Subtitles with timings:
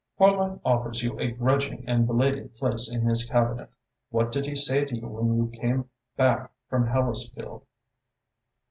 [0.17, 3.69] Horlock offers you a grudging and belated place in his Cabinet.
[4.09, 7.61] What did he say to you when you came hack from Hellesfield?"